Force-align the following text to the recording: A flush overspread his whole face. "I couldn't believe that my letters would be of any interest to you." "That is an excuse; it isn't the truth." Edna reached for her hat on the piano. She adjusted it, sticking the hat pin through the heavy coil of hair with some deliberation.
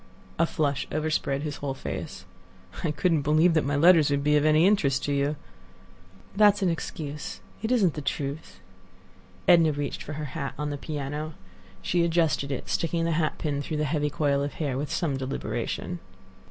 A 0.39 0.47
flush 0.47 0.87
overspread 0.91 1.43
his 1.43 1.57
whole 1.57 1.75
face. 1.75 2.25
"I 2.83 2.89
couldn't 2.89 3.21
believe 3.21 3.53
that 3.53 3.63
my 3.63 3.75
letters 3.75 4.09
would 4.09 4.23
be 4.23 4.35
of 4.35 4.43
any 4.45 4.65
interest 4.65 5.03
to 5.03 5.13
you." 5.13 5.35
"That 6.35 6.55
is 6.55 6.61
an 6.63 6.69
excuse; 6.69 7.39
it 7.61 7.71
isn't 7.71 7.93
the 7.93 8.01
truth." 8.01 8.59
Edna 9.47 9.71
reached 9.73 10.01
for 10.01 10.13
her 10.13 10.25
hat 10.33 10.55
on 10.57 10.71
the 10.71 10.77
piano. 10.79 11.35
She 11.83 12.03
adjusted 12.03 12.51
it, 12.51 12.67
sticking 12.67 13.05
the 13.05 13.11
hat 13.11 13.37
pin 13.37 13.61
through 13.61 13.77
the 13.77 13.83
heavy 13.85 14.09
coil 14.09 14.41
of 14.41 14.53
hair 14.53 14.75
with 14.75 14.89
some 14.91 15.17
deliberation. 15.17 15.99